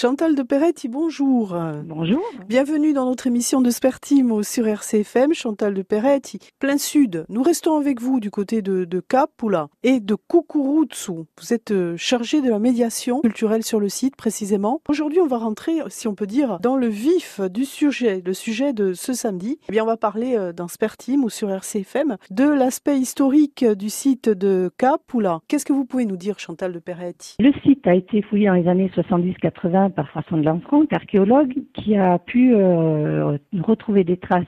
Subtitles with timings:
[0.00, 1.58] Chantal de Peretti, bonjour.
[1.84, 2.22] Bonjour.
[2.46, 5.34] Bienvenue dans notre émission de Spertimo sur RCFM.
[5.34, 7.24] Chantal de Peretti, plein sud.
[7.28, 11.26] Nous restons avec vous du côté de, de Capula et de Kukurutsu.
[11.40, 14.80] Vous êtes euh, chargé de la médiation culturelle sur le site précisément.
[14.88, 18.72] Aujourd'hui, on va rentrer, si on peut dire, dans le vif du sujet, le sujet
[18.72, 19.58] de ce samedi.
[19.68, 23.90] Eh bien, on va parler euh, dans Spertim ou sur RCFM de l'aspect historique du
[23.90, 25.40] site de Capula.
[25.48, 28.54] Qu'est-ce que vous pouvez nous dire, Chantal de Peretti Le site a été fouillé dans
[28.54, 34.46] les années 70-80 par François de Lanfranc, archéologue, qui a pu euh, retrouver des traces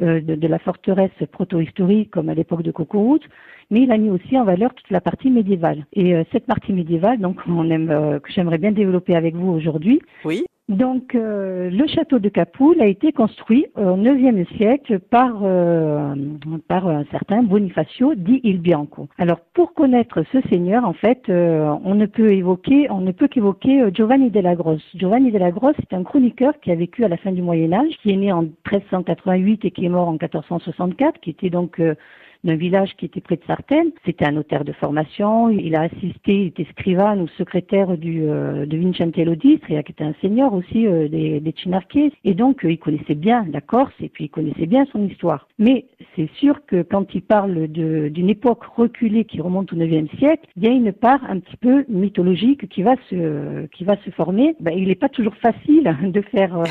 [0.00, 3.20] euh, de, la forteresse proto-historique comme à l'époque de Cocourut,
[3.70, 5.86] mais il a mis aussi en valeur toute la partie médiévale.
[5.92, 10.00] Et euh, cette partie médiévale, donc que j'aimerais bien développer avec vous aujourd'hui.
[10.24, 10.44] Oui.
[10.68, 16.14] Donc, euh, le château de Capoul a été construit au IXe siècle par, euh,
[16.68, 19.08] par un certain Bonifacio di Il Bianco.
[19.16, 23.28] Alors, pour connaître ce seigneur, en fait, euh, on ne peut évoquer, on ne peut
[23.28, 24.84] qu'évoquer Giovanni della Grosse.
[24.94, 27.94] Giovanni della Grosse est un chroniqueur qui a vécu à la fin du Moyen Âge,
[28.02, 31.80] qui est né en 1388 et qui est mort en 1464, qui était donc
[32.44, 33.90] d'un village qui était près de Sartène.
[34.04, 35.50] C'était un notaire de formation.
[35.50, 40.04] Il a assisté, il était scrivane ou secrétaire du, euh, de Vincentello d'Istria, qui était
[40.04, 41.54] un seigneur aussi euh, des, des
[42.24, 45.48] Et donc, euh, il connaissait bien la Corse et puis il connaissait bien son histoire.
[45.58, 50.46] Mais c'est sûr que quand il parle d'une époque reculée qui remonte au IXe siècle,
[50.56, 54.10] il y a une part un petit peu mythologique qui va se, qui va se
[54.10, 54.54] former.
[54.60, 56.62] Ben, il n'est pas toujours facile de faire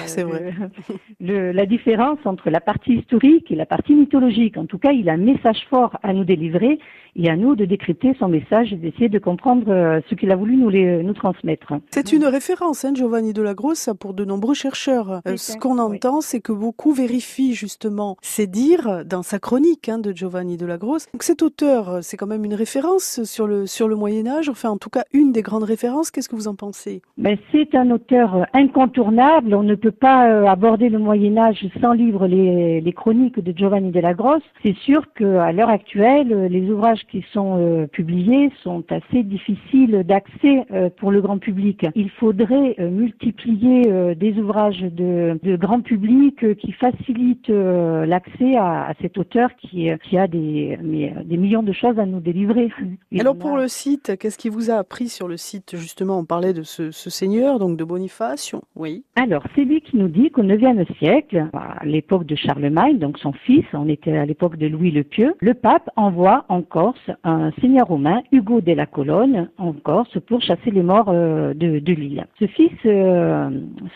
[1.19, 4.57] le, la différence entre la partie historique et la partie mythologique.
[4.57, 6.79] En tout cas, il a un message fort à nous délivrer
[7.17, 10.35] et à nous de décrypter son message et d'essayer de comprendre euh, ce qu'il a
[10.35, 11.73] voulu nous, les, nous transmettre.
[11.89, 15.21] C'est une référence, hein, Giovanni de la Grosse, pour de nombreux chercheurs.
[15.27, 19.97] Euh, ce qu'on entend, c'est que beaucoup vérifient justement ses dires dans sa chronique hein,
[19.97, 21.11] de Giovanni de la Grosse.
[21.11, 24.49] Donc cet auteur, euh, c'est quand même une référence sur le, sur le Moyen Âge,
[24.49, 26.11] enfin en tout cas une des grandes références.
[26.11, 27.01] Qu'est-ce que vous en pensez?
[27.17, 29.55] Ben, C'est un auteur incontournable.
[29.55, 33.91] On ne peut pas aborder le Moyen Âge sans lire les, les chroniques de Giovanni
[33.91, 34.43] de la Grosse.
[34.63, 35.01] C'est sûr
[35.47, 41.09] qu'à l'heure actuelle, les ouvrages qui sont euh, publiés sont assez difficiles d'accès euh, pour
[41.09, 41.85] le grand public.
[41.95, 48.93] Il faudrait euh, multiplier des ouvrages de, de, grand public qui facilitent l'accès à, à,
[49.01, 52.69] cet auteur qui, qui a des, mais, des millions de choses à nous délivrer.
[53.17, 55.75] Alors pour le site, qu'est-ce qui vous a appris sur le site?
[55.77, 58.53] Justement, on parlait de ce, ce seigneur, donc de Boniface.
[58.75, 59.03] Oui.
[59.15, 63.33] Alors, c'est lui qui nous dit qu'au IXe siècle, à l'époque de Charlemagne, donc son
[63.33, 67.51] fils, on était à l'époque de Louis le Pieux, le pape envoie en Corse un
[67.61, 71.93] seigneur romain, Hugo de la Colonne, en Corse, pour chasser les morts euh, de, de
[71.93, 72.25] l'île.
[72.39, 73.49] Ce fils, euh,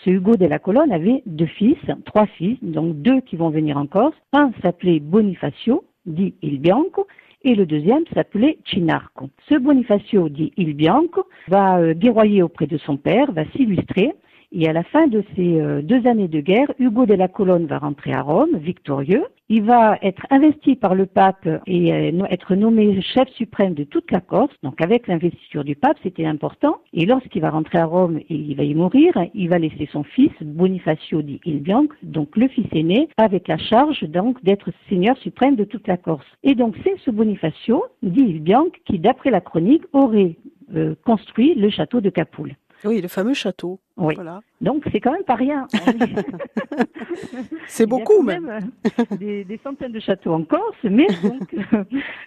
[0.06, 3.88] Hugo de la Colonne avait deux fils, trois fils, donc deux qui vont venir en
[3.88, 4.16] Corse.
[4.34, 7.08] Un s'appelait Bonifacio, dit Il Bianco,
[7.44, 9.30] et le deuxième s'appelait Cinarco.
[9.50, 14.14] Ce Bonifacio, dit Il Bianco, va euh, guerroyer auprès de son père, va s'illustrer,
[14.52, 17.68] et à la fin de ces euh, deux années de guerre, Hugo de la Colonne
[17.68, 19.24] va rentrer à Rome, victorieux.
[19.48, 24.12] Il va être investi par le pape et euh, être nommé chef suprême de toute
[24.12, 24.54] la Corse.
[24.64, 26.82] Donc avec l'investiture du pape, c'était important.
[26.94, 30.04] Et lorsqu'il va rentrer à Rome et il va y mourir, il va laisser son
[30.04, 35.56] fils, Bonifacio di Ilbianc, donc le fils aîné, avec la charge donc d'être seigneur suprême
[35.56, 36.28] de toute la Corse.
[36.44, 40.36] Et donc c'est ce Bonifacio di Ilbianc qui, d'après la chronique, aurait
[40.76, 42.56] euh, construit le château de Capoul.
[42.84, 43.80] Oui, le fameux château.
[43.98, 44.16] Oui.
[44.16, 44.42] Voilà.
[44.62, 45.68] Donc c'est quand même pas rien.
[47.68, 48.50] c'est beaucoup même.
[48.50, 51.56] Euh, des, des, centaines de châteaux en Corse, mais donc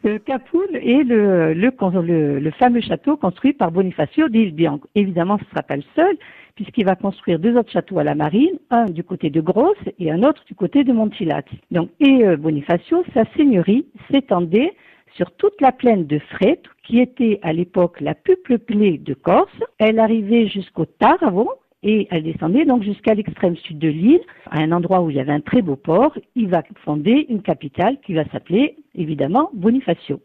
[0.05, 4.89] euh, Capoul est le, le, le, fameux château construit par Bonifacio di Bianco.
[4.95, 6.17] Évidemment, ce ne sera pas le seul,
[6.55, 10.11] puisqu'il va construire deux autres châteaux à la marine, un du côté de Grosse et
[10.11, 11.61] un autre du côté de Montilati.
[11.71, 14.75] Donc, et euh, Bonifacio, sa seigneurie s'étendait
[15.17, 19.53] sur toute la plaine de Fret, qui était à l'époque la plus peuplée de Corse.
[19.79, 21.51] Elle arrivait jusqu'au Taravo,
[21.83, 25.21] et elle descendait donc jusqu'à l'extrême sud de l'île, à un endroit où il y
[25.21, 26.17] avait un très beau port.
[26.35, 30.21] Il va fonder une capitale qui va s'appeler évidemment Bonifacio.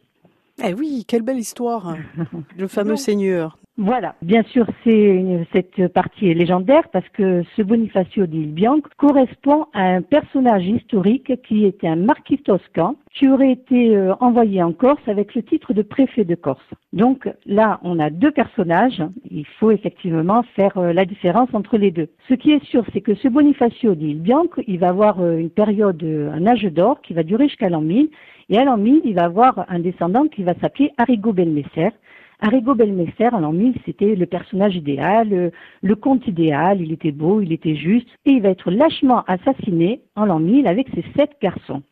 [0.66, 1.96] Eh oui, quelle belle histoire,
[2.58, 3.58] le fameux seigneur.
[3.82, 5.24] Voilà, bien sûr, c'est
[5.54, 11.42] cette partie est légendaire parce que ce Bonifacio di Bianco correspond à un personnage historique
[11.44, 15.72] qui était un marquis toscan qui aurait été euh, envoyé en Corse avec le titre
[15.72, 16.70] de préfet de Corse.
[16.92, 19.02] Donc là, on a deux personnages.
[19.32, 22.10] Il faut effectivement faire euh, la différence entre les deux.
[22.28, 25.52] Ce qui est sûr, c'est que ce Bonifacio di Bianco, il va avoir euh, une
[25.52, 28.10] période, un âge d'or qui va durer jusqu'à l'an 1000.
[28.50, 31.92] Et à l'an 1000, il va avoir un descendant qui va s'appeler Arrigo Belmesser
[32.40, 35.52] Arrigo Belmesser, en l'an 1000, c'était le personnage idéal, le,
[35.82, 40.02] le, conte idéal, il était beau, il était juste, et il va être lâchement assassiné
[40.16, 41.84] en l'an 1000 avec ses sept garçons.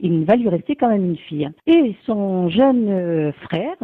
[0.00, 1.50] Il va lui rester quand même une fille.
[1.66, 3.76] Et son jeune euh, frère,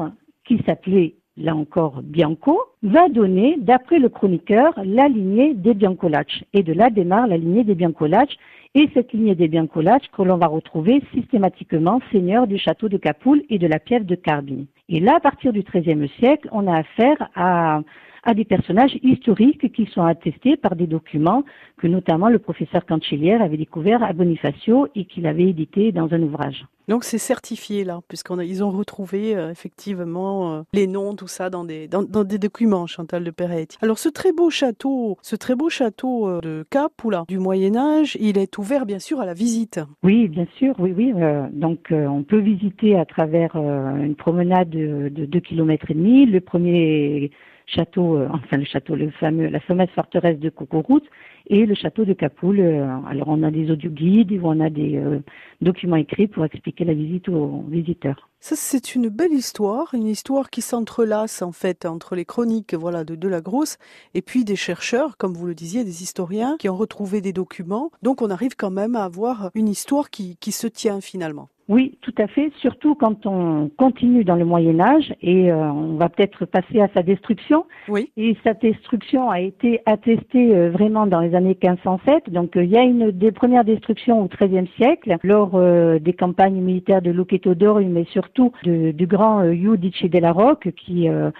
[0.44, 6.46] qui s'appelait là encore Bianco, va donner, d'après le chroniqueur, la lignée des Biancolacci.
[6.54, 8.38] Et de là démarre la lignée des Biancolacci.
[8.78, 13.42] Et cette lignée des Biancolacci que l'on va retrouver systématiquement seigneur du château de Capoul
[13.48, 14.68] et de la piève de Carbini.
[14.90, 17.80] Et là, à partir du XIIIe siècle, on a affaire à
[18.26, 21.44] à des personnages historiques qui sont attestés par des documents
[21.78, 26.20] que notamment le professeur Cancellière avait découvert à Bonifacio et qu'il avait édité dans un
[26.22, 26.66] ouvrage.
[26.88, 31.64] Donc c'est certifié là, puisqu'ils ont retrouvé euh, effectivement euh, les noms, tout ça dans
[31.64, 33.76] des, dans, des documents, Chantal de Peretti.
[33.82, 38.16] Alors ce très beau château, ce très beau château euh, de Capoula du Moyen Âge,
[38.20, 39.80] il est ouvert bien sûr à la visite.
[40.04, 41.12] Oui, bien sûr, oui, oui.
[41.52, 46.26] donc on peut visiter à travers une promenade de, de 2 km et demi.
[46.26, 47.30] Le premier
[47.66, 51.04] château, euh, enfin le château, le fameux, la fameuse forteresse de Cocoroute
[51.48, 52.60] et le château de Capoul.
[52.60, 55.20] Euh, alors on a des audioguides ou on a des euh,
[55.60, 58.28] documents écrits pour expliquer la visite aux visiteurs.
[58.38, 63.02] Ça, c'est une belle histoire, une histoire qui s'entrelace en fait entre les chroniques voilà
[63.02, 63.78] de De la Grosse
[64.14, 67.90] et puis des chercheurs, comme vous le disiez, des historiens qui ont retrouvé des documents.
[68.02, 71.48] Donc on arrive quand même à avoir une histoire qui, qui se tient finalement.
[71.68, 75.96] Oui, tout à fait, surtout quand on continue dans le Moyen Âge et euh, on
[75.96, 77.66] va peut-être passer à sa destruction.
[77.88, 78.12] Oui.
[78.16, 82.30] Et sa destruction a été attestée euh, vraiment dans les années 1507.
[82.30, 85.60] Donc euh, il y a une des premières destructions au XIIIe siècle lors
[86.00, 91.08] des campagnes militaires de Luqueto d'Or, mais surtout de, du grand Iudice della Rocque qui,
[91.08, 91.32] a,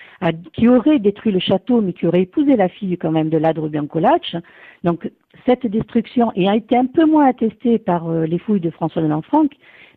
[0.53, 3.69] qui aurait détruit le château, mais qui aurait épousé la fille quand même de l'Adre
[3.69, 4.37] Biancolacci.
[4.83, 5.11] Donc
[5.45, 9.47] cette destruction a été un peu moins attestée par les fouilles de François de Lanfranc,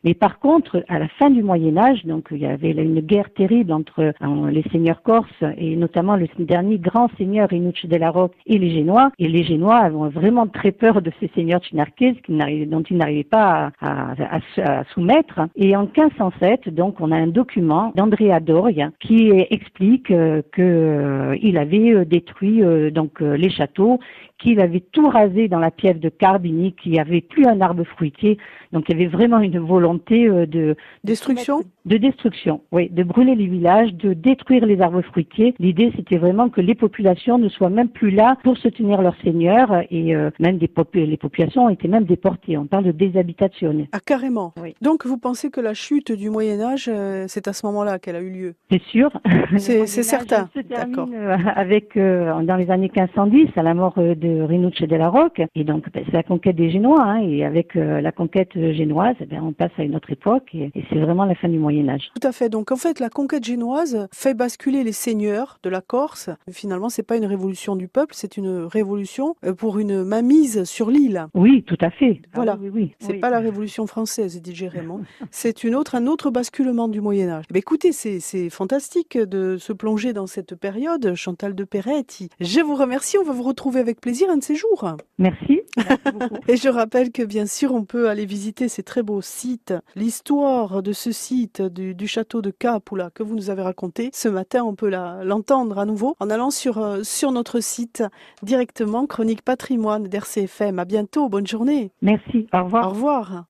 [0.03, 3.29] mais par contre, à la fin du Moyen Âge, donc il y avait une guerre
[3.33, 8.11] terrible entre euh, les seigneurs corses et notamment le dernier grand seigneur Inucci de la
[8.11, 9.11] Roque et les Génois.
[9.19, 13.71] Et les Génois avaient vraiment très peur de ces seigneurs chinarqués dont ils n'arrivaient pas
[13.81, 14.13] à,
[14.57, 15.41] à, soumettre.
[15.55, 21.59] Et en 1507, donc, on a un document d'Andrea Doria qui explique euh, qu'il euh,
[21.59, 22.61] avait détruit
[22.91, 23.99] donc les châteaux,
[24.39, 27.83] qu'il avait tout rasé dans la piève de Carbini, qu'il n'y avait plus un arbre
[27.83, 28.37] fruitier.
[28.71, 33.35] Donc il y avait vraiment une volonté euh, de destruction, de, destruction, oui, de brûler
[33.35, 35.53] les villages, de détruire les arbres fruitiers.
[35.59, 39.83] L'idée, c'était vraiment que les populations ne soient même plus là pour soutenir leurs seigneurs
[39.89, 42.57] et euh, même des les populations ont été même déportées.
[42.57, 43.75] On parle de déshabitation.
[43.91, 44.53] Ah carrément.
[44.81, 48.15] Donc vous pensez que la chute du Moyen Âge, euh, c'est à ce moment-là qu'elle
[48.15, 48.53] a eu lieu?
[48.71, 49.11] C'est sûr.
[49.57, 50.49] C'est certain.
[50.69, 51.09] D'accord.
[51.55, 56.03] avec dans les années 1510 à la mort de Rinucci della Rocque et donc ben,
[56.05, 59.71] c'est la conquête des Génois hein, et avec la conquête génoise, eh ben, on passe
[59.77, 62.09] à une autre époque et, c'est vraiment la fin du Moyen Âge.
[62.19, 62.49] Tout à fait.
[62.49, 66.29] Donc en fait, la conquête génoise fait basculer les seigneurs de la Corse.
[66.51, 70.89] Finalement, c'est pas une révolution du peuple, c'est une révolution euh, pour une mainmise sur
[70.89, 71.27] l'île.
[71.33, 72.21] Oui, tout à fait.
[72.25, 72.57] Ah voilà.
[72.61, 75.01] oui, oui, C'est pas la révolution française, dit Jérémon.
[75.31, 77.45] c'est une autre, un autre basculement du Moyen Âge.
[77.53, 81.13] Écoutez, c'est fantastique de se plonger dans cette période.
[81.15, 82.29] Chantal de Peretti.
[82.39, 83.17] Je vous remercie.
[83.17, 84.95] On va vous retrouver avec plaisir un de ces jours.
[85.17, 85.61] Merci.
[86.47, 90.81] et je rappelle que bien sûr, on peut aller visiter ces très beaux sites l'histoire
[90.81, 94.75] de ce site du, château de Capula que vous nous avez raconté ce matin, on
[94.75, 98.03] peut l'entendre à nouveau en allant sur, euh, sur notre site
[98.43, 100.79] directement, Chronique Patrimoine d'RCFM.
[100.79, 101.91] À bientôt, bonne journée.
[102.01, 102.87] Merci, au revoir.
[102.87, 103.45] Au revoir.